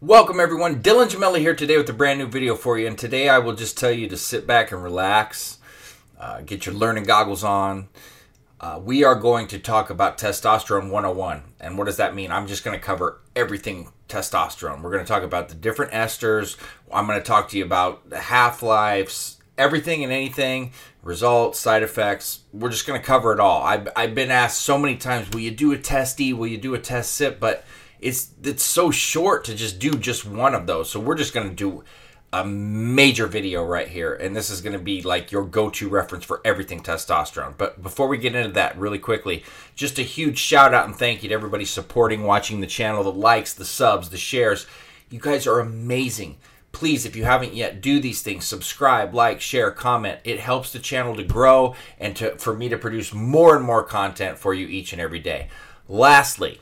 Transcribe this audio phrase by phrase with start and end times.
[0.00, 2.86] Welcome everyone, Dylan Gemelli here today with a brand new video for you.
[2.86, 5.58] And today I will just tell you to sit back and relax,
[6.18, 7.88] uh, get your learning goggles on.
[8.60, 11.42] Uh, we are going to talk about testosterone 101.
[11.60, 12.32] And what does that mean?
[12.32, 14.82] I'm just going to cover everything testosterone.
[14.82, 16.58] We're going to talk about the different esters.
[16.92, 20.72] I'm going to talk to you about the half lives, everything and anything,
[21.02, 22.40] results, side effects.
[22.52, 23.62] We're just going to cover it all.
[23.62, 26.34] I've, I've been asked so many times, will you do a testy?
[26.34, 27.38] Will you do a test cyp?
[27.40, 27.64] But
[28.04, 30.90] it's it's so short to just do just one of those.
[30.90, 31.84] So we're just to do
[32.34, 36.42] a major video right here and this is to be like your go-to reference for
[36.44, 37.56] everything testosterone.
[37.56, 41.22] But before we get into that really quickly, just a huge shout out and thank
[41.22, 44.66] you to everybody supporting watching the channel, the likes, the subs, the shares.
[45.08, 46.36] You guys are amazing.
[46.72, 48.44] Please, if you haven't yet, do these things.
[48.44, 50.18] Subscribe, like, share, comment.
[50.24, 53.84] It helps the channel to grow and to for me to produce more and more
[53.84, 55.48] content for you each and every day.
[55.88, 56.60] Lastly,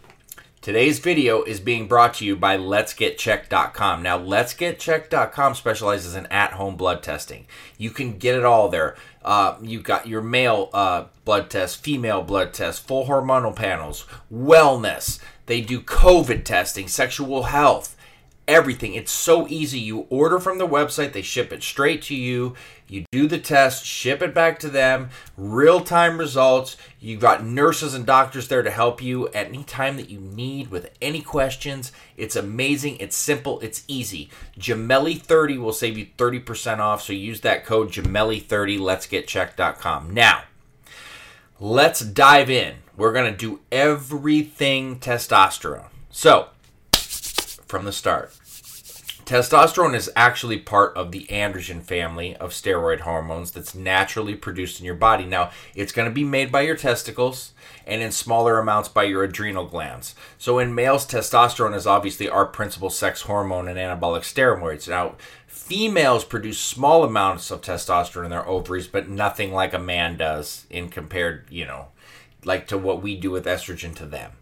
[0.63, 4.01] Today's video is being brought to you by Let'sGetChecked.com.
[4.01, 7.47] Now, Let'sGetChecked.com specializes in at-home blood testing.
[7.79, 8.95] You can get it all there.
[9.25, 15.19] Uh, you've got your male uh, blood test, female blood test, full hormonal panels, wellness.
[15.47, 17.97] They do COVID testing, sexual health,
[18.53, 18.95] everything.
[18.95, 19.81] It's so easy.
[19.81, 22.55] You order from the website, they ship it straight to you.
[22.87, 25.09] You do the test, ship it back to them,
[25.39, 26.77] real time results.
[27.01, 30.71] You've got nurses and doctors there to help you at any time that you need
[30.71, 31.91] with any questions.
[32.19, 34.29] It's amazing, it's simple, it's easy.
[34.59, 40.13] Gemelli30 will save you 30% off, so use that code Gemelli30, let's get checked.com.
[40.13, 40.43] Now,
[41.59, 42.75] let's dive in.
[42.95, 45.89] We're going to do everything testosterone.
[46.11, 46.49] So,
[46.93, 48.35] from the start,
[49.25, 54.85] Testosterone is actually part of the androgen family of steroid hormones that's naturally produced in
[54.85, 55.25] your body.
[55.25, 57.53] Now, it's going to be made by your testicles
[57.87, 60.17] and in smaller amounts by your adrenal glands.
[60.39, 64.89] So, in males, testosterone is obviously our principal sex hormone and anabolic steroids.
[64.89, 65.15] Now,
[65.47, 70.67] females produce small amounts of testosterone in their ovaries, but nothing like a man does
[70.69, 71.87] in compared, you know,
[72.45, 74.33] like to what we do with estrogen to them.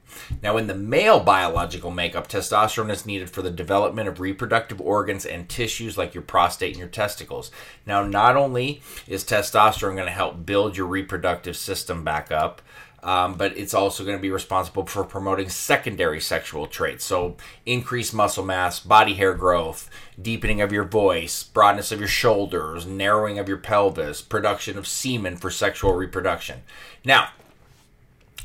[0.43, 5.25] Now, in the male biological makeup, testosterone is needed for the development of reproductive organs
[5.25, 7.50] and tissues like your prostate and your testicles.
[7.87, 12.62] Now, not only is testosterone going to help build your reproductive system back up,
[13.03, 17.05] um, but it's also going to be responsible for promoting secondary sexual traits.
[17.05, 19.89] So, increased muscle mass, body hair growth,
[20.21, 25.37] deepening of your voice, broadness of your shoulders, narrowing of your pelvis, production of semen
[25.37, 26.60] for sexual reproduction.
[27.03, 27.31] Now,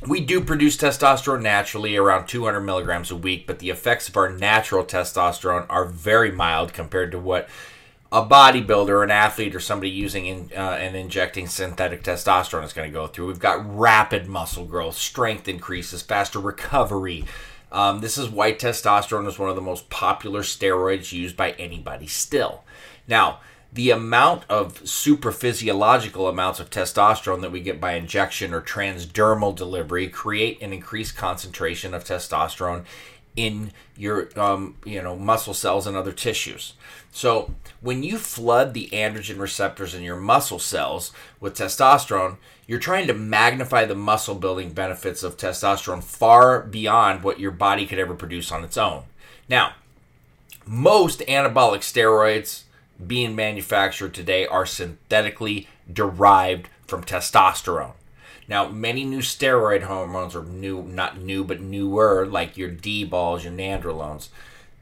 [0.07, 4.29] we do produce testosterone naturally around 200 milligrams a week, but the effects of our
[4.29, 7.47] natural testosterone are very mild compared to what
[8.11, 12.89] a bodybuilder, an athlete, or somebody using in, uh, and injecting synthetic testosterone is going
[12.89, 13.27] to go through.
[13.27, 17.25] We've got rapid muscle growth, strength increases, faster recovery.
[17.71, 22.07] Um, this is why testosterone is one of the most popular steroids used by anybody
[22.07, 22.63] still.
[23.07, 23.39] Now,
[23.75, 30.07] the amount of supraphysiological amounts of testosterone that we get by injection or transdermal delivery
[30.07, 32.85] create an increased concentration of testosterone
[33.35, 36.75] in your um, you know muscle cells and other tissues.
[37.11, 42.37] So when you flood the androgen receptors in your muscle cells with testosterone,
[42.67, 47.85] you're trying to magnify the muscle building benefits of testosterone far beyond what your body
[47.85, 49.03] could ever produce on its own.
[49.49, 49.73] Now,
[50.65, 52.63] most anabolic steroids
[53.05, 57.93] being manufactured today are synthetically derived from testosterone.
[58.47, 63.53] Now, many new steroid hormones, or new, not new, but newer, like your Dbols, your
[63.53, 64.29] nandrolones,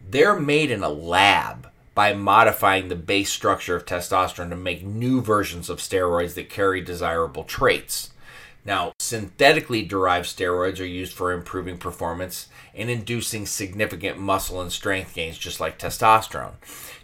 [0.09, 5.21] they're made in a lab by modifying the base structure of testosterone to make new
[5.21, 8.11] versions of steroids that carry desirable traits.
[8.65, 15.13] Now, synthetically derived steroids are used for improving performance and inducing significant muscle and strength
[15.13, 16.53] gains, just like testosterone.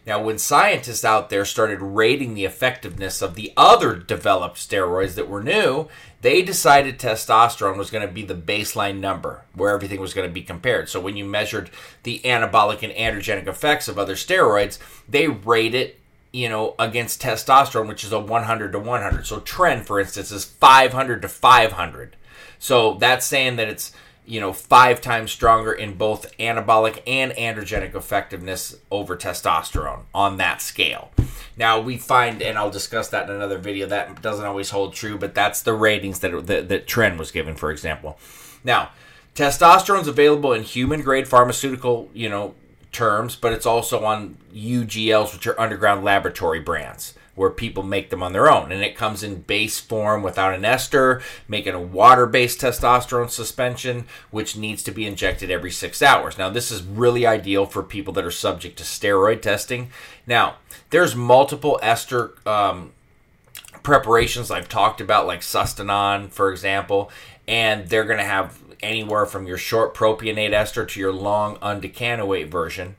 [0.08, 5.30] Now, when scientists out there started rating the effectiveness of the other developed steroids that
[5.30, 5.88] were new,
[6.22, 10.34] they decided testosterone was going to be the baseline number where everything was going to
[10.34, 10.90] be compared.
[10.90, 11.70] So when you measured
[12.02, 16.00] the anabolic and androgenic effects of other steroids, they rate it,
[16.32, 19.26] you know, against testosterone, which is a 100 to 100.
[19.26, 22.16] So tren, for instance, is 500 to 500.
[22.60, 23.92] So that's saying that it's
[24.30, 30.62] you know, five times stronger in both anabolic and androgenic effectiveness over testosterone on that
[30.62, 31.10] scale.
[31.58, 33.88] Now we find, and I'll discuss that in another video.
[33.88, 37.56] That doesn't always hold true, but that's the ratings that that, that Tren was given,
[37.56, 38.20] for example.
[38.64, 38.92] Now,
[39.34, 42.54] testosterone is available in human grade pharmaceutical, you know,
[42.92, 48.22] terms, but it's also on UGLs, which are underground laboratory brands where people make them
[48.22, 48.70] on their own.
[48.70, 54.08] And it comes in base form without an ester, making a water based testosterone suspension,
[54.30, 56.38] which needs to be injected every six hours.
[56.38, 59.90] Now, this is really ideal for people that are subject to steroid testing.
[60.28, 60.56] Now,
[60.90, 62.34] there's multiple ester.
[62.46, 62.92] Um,
[63.84, 67.10] preparations I've talked about, like Sustanon, for example,
[67.48, 72.50] and they're going to have anywhere from your short propionate ester to your long undecanoate
[72.50, 72.96] version.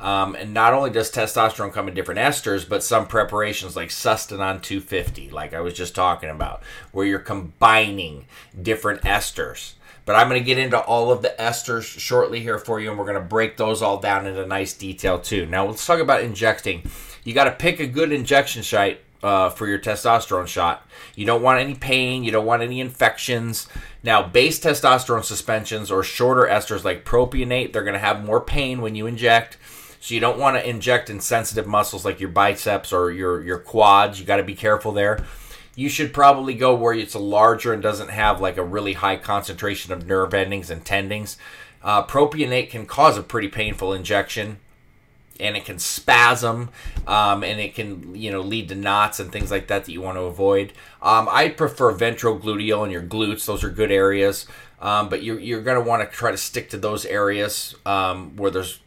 [0.00, 4.60] Um, and not only does testosterone come in different esters, but some preparations like Sustanon
[4.60, 8.24] 250, like I was just talking about, where you're combining
[8.60, 9.74] different esters.
[10.04, 12.98] But I'm going to get into all of the esters shortly here for you, and
[12.98, 15.46] we're going to break those all down into nice detail too.
[15.46, 16.82] Now, let's talk about injecting.
[17.22, 20.86] You got to pick a good injection site uh, for your testosterone shot.
[21.14, 23.68] You don't want any pain, you don't want any infections.
[24.02, 28.80] Now, base testosterone suspensions or shorter esters like propionate, they're going to have more pain
[28.80, 29.58] when you inject.
[30.00, 33.58] So you don't want to inject in sensitive muscles like your biceps or your your
[33.58, 34.18] quads.
[34.18, 35.24] You got to be careful there.
[35.76, 39.16] You should probably go where it's a larger and doesn't have like a really high
[39.16, 41.38] concentration of nerve endings and tendons.
[41.84, 44.58] Uh, propionate can cause a pretty painful injection
[45.40, 46.70] and it can spasm
[47.06, 50.00] um, and it can you know lead to knots and things like that that you
[50.00, 54.46] want to avoid um, i prefer ventrogluteal and your glutes those are good areas
[54.82, 58.34] um, but you're, you're going to want to try to stick to those areas um,
[58.36, 58.80] where there's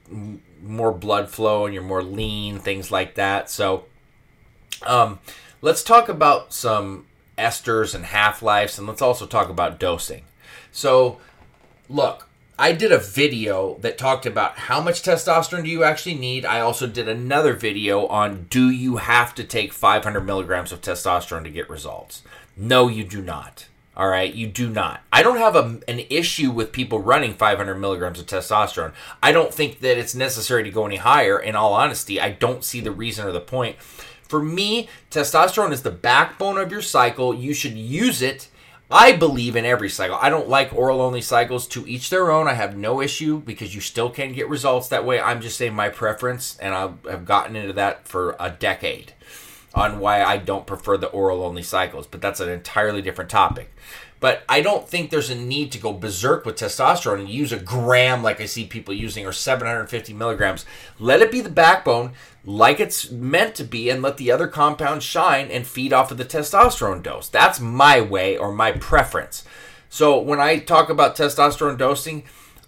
[0.62, 3.50] more blood flow and you're more lean, things like that.
[3.50, 3.86] So,
[4.86, 5.20] um,
[5.62, 7.08] let's talk about some
[7.38, 10.26] esters and half lives, and let's also talk about dosing.
[10.70, 11.20] So,
[11.88, 12.28] look,
[12.58, 16.46] I did a video that talked about how much testosterone do you actually need.
[16.46, 21.44] I also did another video on do you have to take 500 milligrams of testosterone
[21.44, 22.24] to get results?
[22.56, 23.68] No, you do not.
[23.98, 25.02] All right, you do not.
[25.12, 28.94] I don't have a, an issue with people running 500 milligrams of testosterone.
[29.22, 31.38] I don't think that it's necessary to go any higher.
[31.38, 33.78] In all honesty, I don't see the reason or the point.
[34.28, 37.34] For me, testosterone is the backbone of your cycle.
[37.34, 38.50] You should use it.
[38.90, 40.18] I believe in every cycle.
[40.22, 42.48] I don't like oral only cycles to each their own.
[42.48, 45.20] I have no issue because you still can get results that way.
[45.20, 49.14] I'm just saying my preference, and I've gotten into that for a decade
[49.74, 53.74] on why I don't prefer the oral only cycles, but that's an entirely different topic.
[54.26, 57.60] But I don't think there's a need to go berserk with testosterone and use a
[57.60, 60.66] gram like I see people using or 750 milligrams.
[60.98, 62.14] Let it be the backbone
[62.44, 66.18] like it's meant to be and let the other compounds shine and feed off of
[66.18, 67.30] the testosterone dose.
[67.30, 69.44] That's my way or my preference.
[69.90, 72.24] So when I talk about testosterone dosing,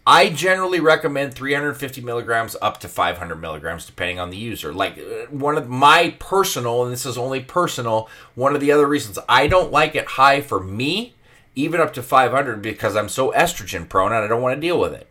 [0.05, 4.71] I generally recommend 350 milligrams up to 500 milligrams, depending on the user.
[4.71, 8.87] Like uh, one of my personal, and this is only personal, one of the other
[8.87, 11.15] reasons I don't like it high for me,
[11.57, 14.79] even up to 500, because I'm so estrogen prone and I don't want to deal
[14.79, 15.07] with it.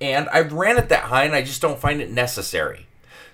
[0.00, 2.86] And I've ran it that high and I just don't find it necessary.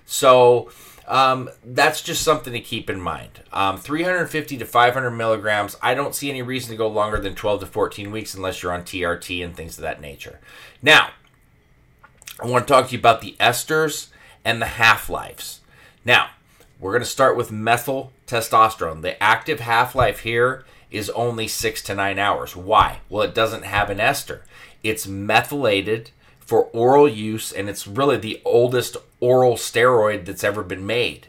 [0.05, 0.69] So
[1.07, 3.41] um, that's just something to keep in mind.
[3.51, 5.77] Um, 350 to 500 milligrams.
[5.81, 8.73] I don't see any reason to go longer than 12 to 14 weeks unless you're
[8.73, 10.39] on TRT and things of that nature.
[10.81, 11.11] Now,
[12.41, 14.07] I want to talk to you about the esters
[14.43, 15.61] and the half lives.
[16.03, 16.31] Now,
[16.79, 19.01] we're going to start with methyl testosterone.
[19.01, 22.55] The active half life here is only six to nine hours.
[22.55, 22.99] Why?
[23.09, 24.45] Well, it doesn't have an ester.
[24.83, 30.85] It's methylated for oral use, and it's really the oldest oral steroid that's ever been
[30.85, 31.27] made.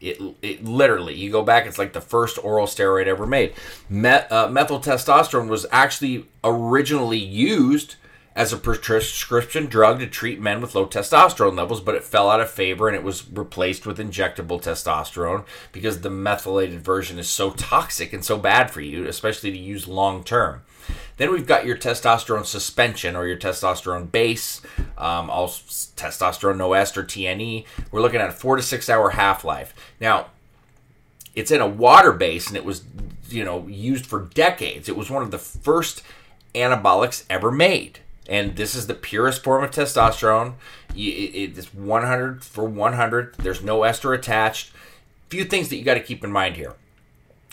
[0.00, 3.54] It, it literally, you go back, it's like the first oral steroid ever made.
[3.88, 7.96] Met, uh, methyl testosterone was actually originally used
[8.36, 12.38] as a prescription drug to treat men with low testosterone levels, but it fell out
[12.38, 17.50] of favor and it was replaced with injectable testosterone because the methylated version is so
[17.52, 20.60] toxic and so bad for you, especially to use long term.
[21.16, 24.60] Then we've got your testosterone suspension or your testosterone base,
[24.98, 27.64] um, all testosterone no ester TNE.
[27.90, 29.74] We're looking at a four to six hour half life.
[29.98, 30.26] Now,
[31.34, 32.84] it's in a water base and it was,
[33.30, 34.90] you know, used for decades.
[34.90, 36.02] It was one of the first
[36.54, 38.00] anabolics ever made.
[38.28, 40.54] And this is the purest form of testosterone.
[40.94, 43.34] It's 100 for 100.
[43.38, 44.72] There's no ester attached.
[45.28, 46.74] Few things that you got to keep in mind here.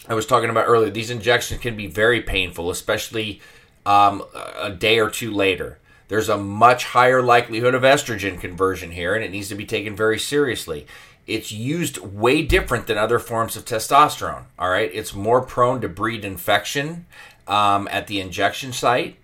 [0.07, 3.41] I was talking about earlier, these injections can be very painful, especially
[3.85, 4.23] um,
[4.59, 5.79] a day or two later.
[6.09, 9.95] There's a much higher likelihood of estrogen conversion here, and it needs to be taken
[9.95, 10.85] very seriously.
[11.25, 14.43] It's used way different than other forms of testosterone.
[14.59, 17.05] All right, it's more prone to breed infection
[17.47, 19.17] um, at the injection site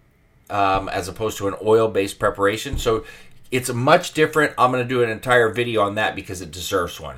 [0.49, 2.77] um, as opposed to an oil-based preparation.
[2.77, 3.05] So
[3.51, 4.53] it's much different.
[4.57, 7.17] I'm going to do an entire video on that because it deserves one.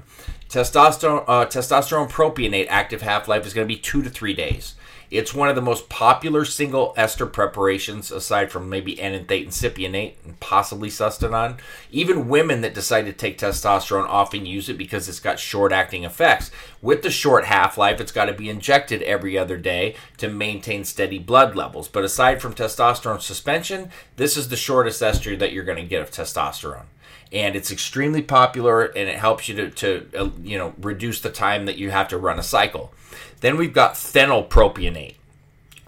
[0.50, 4.75] Testosterone, uh, testosterone propionate active half life is going to be two to three days.
[5.12, 10.13] It's one of the most popular single ester preparations, aside from maybe enanthate and cypionate
[10.24, 11.60] and possibly sustanon.
[11.91, 16.06] Even women that decide to take testosterone often use it because it's got short acting
[16.06, 16.50] effects.
[16.82, 20.86] With the short half life, it's got to be injected every other day to maintain
[20.86, 21.89] steady blood levels.
[21.89, 26.01] But aside from testosterone suspension, this is the shortest ester that you're going to get
[26.01, 26.86] of testosterone
[27.31, 31.29] and it's extremely popular and it helps you to, to uh, you know reduce the
[31.29, 32.93] time that you have to run a cycle
[33.41, 35.15] then we've got phenylpropionate.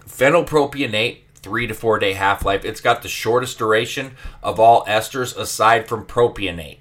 [0.06, 2.64] Phenylpropionate, three to four day half life.
[2.64, 6.78] It's got the shortest duration of all esters aside from propionate.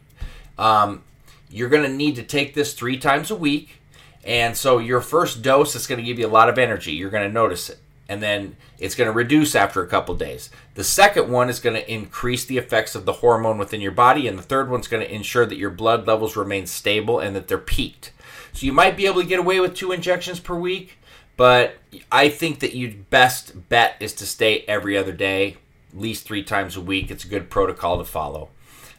[0.58, 1.04] Um,
[1.50, 3.80] you're going to need to take this three times a week.
[4.26, 6.94] And so your first dose is going to give you a lot of energy.
[6.94, 7.80] You're going to notice it.
[8.10, 10.50] And then it's going to reduce after a couple days.
[10.76, 14.28] The second one is going to increase the effects of the hormone within your body.
[14.28, 17.48] And the third one's going to ensure that your blood levels remain stable and that
[17.48, 18.12] they're peaked.
[18.54, 20.98] So you might be able to get away with two injections per week,
[21.38, 21.76] but
[22.12, 25.58] I think that you'd best bet is to stay every other day,
[25.92, 27.10] at least three times a week.
[27.10, 28.50] It's a good protocol to follow.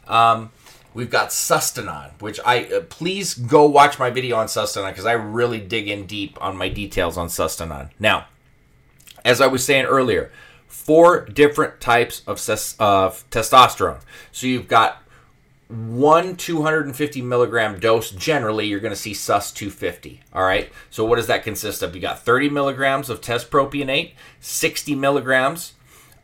[0.07, 0.51] Um,
[0.93, 5.13] we've got Sustanon, which I uh, please go watch my video on Sustanon because I
[5.13, 7.89] really dig in deep on my details on Sustanon.
[7.97, 8.27] Now,
[9.25, 10.31] as I was saying earlier,
[10.67, 12.37] four different types of,
[12.79, 14.01] of testosterone.
[14.31, 15.01] So you've got
[15.67, 20.21] one 250 milligram dose, generally you're going to see sus 250.
[20.31, 20.71] All right.
[20.91, 21.95] So what does that consist of?
[21.95, 25.73] You got 30 milligrams of test propionate, 60 milligrams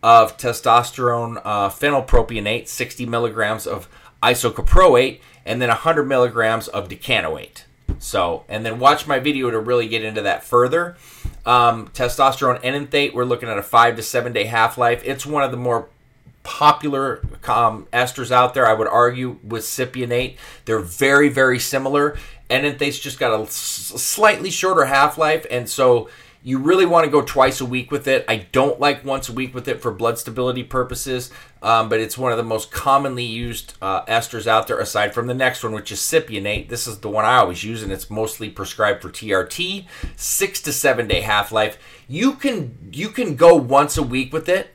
[0.03, 3.89] of testosterone uh, phenylpropionate, 60 milligrams of
[4.21, 7.65] isocaproate, and then 100 milligrams of decanoate.
[7.97, 10.97] So, and then watch my video to really get into that further.
[11.45, 15.01] Um, testosterone enanthate, we're looking at a five to seven day half life.
[15.03, 15.89] It's one of the more
[16.43, 18.67] popular um, esters out there.
[18.67, 22.17] I would argue with cypionate, they're very very similar.
[22.49, 26.09] Enanthate's just got a slightly shorter half life, and so
[26.43, 28.25] you really want to go twice a week with it.
[28.27, 31.31] I don't like once a week with it for blood stability purposes,
[31.61, 35.27] um, but it's one of the most commonly used uh, esters out there, aside from
[35.27, 36.69] the next one, which is cypionate.
[36.69, 39.85] This is the one I always use, and it's mostly prescribed for TRT.
[40.15, 41.77] Six to seven day half life.
[42.07, 44.73] You can you can go once a week with it.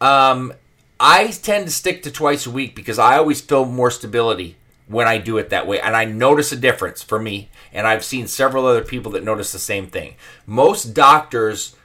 [0.00, 0.54] Um,
[0.98, 5.06] I tend to stick to twice a week because I always feel more stability when
[5.08, 5.80] I do it that way.
[5.80, 7.48] And I notice a difference for me.
[7.72, 10.14] And I've seen several other people that notice the same thing.
[10.46, 11.76] Most doctors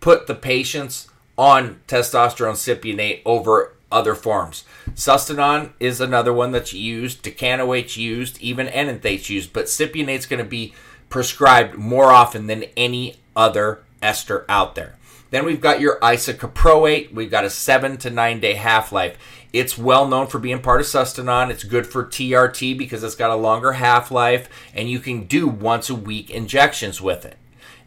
[0.00, 4.64] put the patients on testosterone cypionate over other forms.
[4.94, 10.48] Sustanon is another one that's used, decanoate's used, even enanthate's used, but cypionate's going to
[10.48, 10.74] be
[11.08, 14.95] prescribed more often than any other ester out there.
[15.30, 17.12] Then we've got your isocaproate.
[17.12, 19.18] We've got a seven to nine day half life.
[19.52, 21.50] It's well known for being part of Sustanon.
[21.50, 25.48] It's good for TRT because it's got a longer half life, and you can do
[25.48, 27.36] once a week injections with it.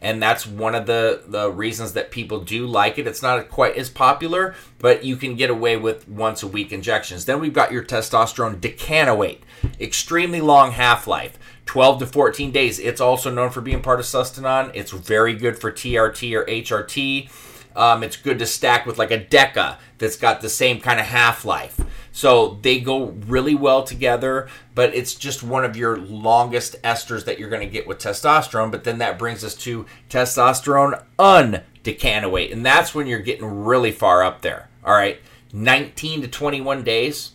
[0.01, 3.07] And that's one of the, the reasons that people do like it.
[3.07, 7.25] It's not quite as popular, but you can get away with once a week injections.
[7.25, 9.43] Then we've got your testosterone decanoate,
[9.79, 11.37] extremely long half life.
[11.65, 12.79] 12 to 14 days.
[12.79, 14.71] It's also known for being part of Sustanon.
[14.73, 17.29] It's very good for TRT or HRT.
[17.75, 21.05] Um, it's good to stack with like a Deca that's got the same kind of
[21.05, 21.79] half life.
[22.11, 27.39] So they go really well together, but it's just one of your longest esters that
[27.39, 28.71] you're going to get with testosterone.
[28.71, 34.23] But then that brings us to testosterone undecanoate, and that's when you're getting really far
[34.23, 34.69] up there.
[34.83, 35.19] All right,
[35.53, 37.31] 19 to 21 days.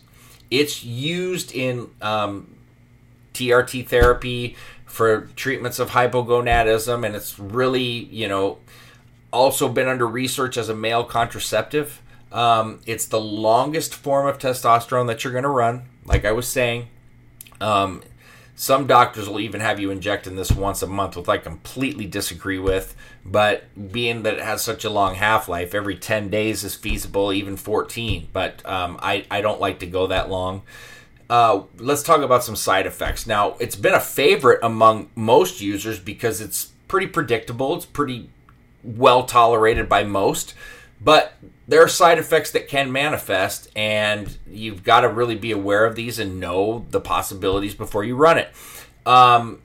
[0.51, 2.55] It's used in um,
[3.33, 4.55] TRT therapy
[4.85, 8.59] for treatments of hypogonadism, and it's really, you know,
[9.33, 12.01] also been under research as a male contraceptive.
[12.35, 16.47] Um, it's the longest form of testosterone that you're going to run, like I was
[16.47, 16.89] saying.
[17.61, 18.03] Um,
[18.57, 22.59] some doctors will even have you injecting this once a month, which I completely disagree
[22.59, 22.93] with.
[23.25, 27.31] But being that it has such a long half life, every 10 days is feasible,
[27.31, 28.27] even 14.
[28.33, 30.63] But um, I, I don't like to go that long.
[31.29, 33.25] Uh, let's talk about some side effects.
[33.25, 37.77] Now, it's been a favorite among most users because it's pretty predictable.
[37.77, 38.29] It's pretty
[38.83, 40.53] well tolerated by most,
[41.01, 41.33] but
[41.67, 45.95] there are side effects that can manifest, and you've got to really be aware of
[45.95, 48.49] these and know the possibilities before you run it.
[49.05, 49.61] Um,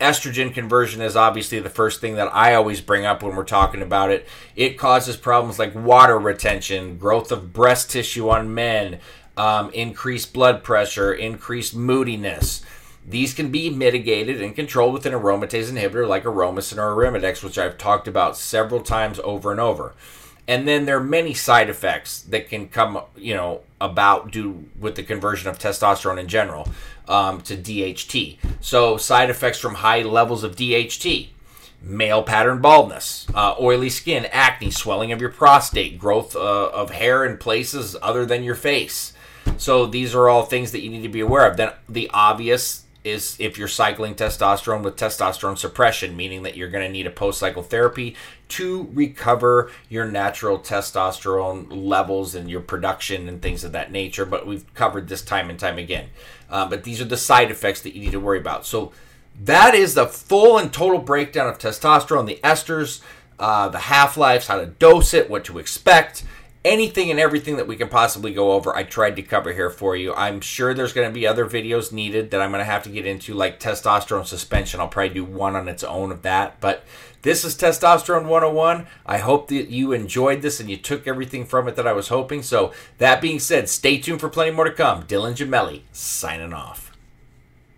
[0.00, 3.82] estrogen conversion is obviously the first thing that I always bring up when we're talking
[3.82, 4.26] about it.
[4.56, 8.98] It causes problems like water retention, growth of breast tissue on men,
[9.36, 12.62] um, increased blood pressure, increased moodiness.
[13.06, 17.58] These can be mitigated and controlled with an aromatase inhibitor like Aromasin or Arimidex, which
[17.58, 19.94] I've talked about several times over and over.
[20.46, 24.94] And then there are many side effects that can come, you know, about due with
[24.94, 26.68] the conversion of testosterone in general
[27.08, 28.38] um, to DHT.
[28.60, 31.28] So side effects from high levels of DHT
[31.84, 37.24] male pattern baldness, uh, oily skin, acne, swelling of your prostate, growth uh, of hair
[37.24, 39.12] in places other than your face.
[39.58, 41.56] So these are all things that you need to be aware of.
[41.56, 46.84] Then the obvious is if you're cycling testosterone with testosterone suppression, meaning that you're going
[46.84, 48.16] to need a post cycle therapy
[48.48, 54.24] to recover your natural testosterone levels and your production and things of that nature.
[54.24, 56.08] But we've covered this time and time again.
[56.48, 58.64] Uh, but these are the side effects that you need to worry about.
[58.64, 58.92] So
[59.42, 63.02] that is the full and total breakdown of testosterone, the esters,
[63.38, 66.24] uh, the half lives, how to dose it, what to expect,
[66.64, 68.74] anything and everything that we can possibly go over.
[68.74, 70.14] I tried to cover here for you.
[70.14, 72.90] I'm sure there's going to be other videos needed that I'm going to have to
[72.90, 74.80] get into, like testosterone suspension.
[74.80, 76.60] I'll probably do one on its own of that.
[76.60, 76.84] But
[77.22, 78.86] this is Testosterone 101.
[79.06, 82.08] I hope that you enjoyed this and you took everything from it that I was
[82.08, 82.42] hoping.
[82.42, 85.04] So, that being said, stay tuned for plenty more to come.
[85.04, 86.83] Dylan Gemelli signing off.